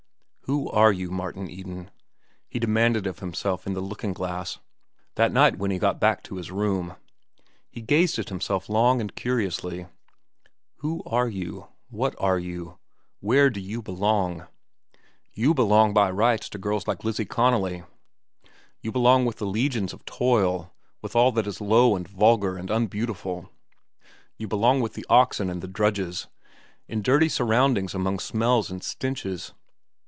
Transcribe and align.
Who 0.45 0.69
are 0.71 0.91
you, 0.91 1.11
Martin 1.11 1.49
Eden? 1.49 1.91
he 2.49 2.59
demanded 2.59 3.07
of 3.07 3.19
himself 3.19 3.65
in 3.65 3.71
the 3.71 3.79
looking 3.79 4.11
glass, 4.11 4.59
that 5.15 5.31
night 5.31 5.57
when 5.57 5.71
he 5.71 5.79
got 5.79 5.97
back 5.97 6.21
to 6.23 6.35
his 6.35 6.51
room. 6.51 6.97
He 7.69 7.79
gazed 7.79 8.19
at 8.19 8.27
himself 8.27 8.67
long 8.67 8.99
and 8.99 9.15
curiously. 9.15 9.87
Who 10.79 11.03
are 11.05 11.29
you? 11.29 11.67
What 11.89 12.15
are 12.19 12.37
you? 12.37 12.79
Where 13.21 13.49
do 13.49 13.61
you 13.61 13.81
belong? 13.81 14.45
You 15.31 15.53
belong 15.53 15.93
by 15.93 16.11
rights 16.11 16.49
to 16.49 16.57
girls 16.57 16.85
like 16.85 17.05
Lizzie 17.05 17.23
Connolly. 17.23 17.83
You 18.81 18.91
belong 18.91 19.23
with 19.23 19.37
the 19.37 19.47
legions 19.47 19.93
of 19.93 20.03
toil, 20.03 20.73
with 21.01 21.15
all 21.15 21.31
that 21.31 21.47
is 21.47 21.61
low, 21.61 21.95
and 21.95 22.05
vulgar, 22.05 22.57
and 22.57 22.69
unbeautiful. 22.69 23.49
You 24.35 24.49
belong 24.49 24.81
with 24.81 24.95
the 24.95 25.05
oxen 25.09 25.49
and 25.49 25.61
the 25.61 25.67
drudges, 25.69 26.27
in 26.89 27.01
dirty 27.01 27.29
surroundings 27.29 27.95
among 27.95 28.19
smells 28.19 28.69
and 28.69 28.83
stenches. 28.83 29.53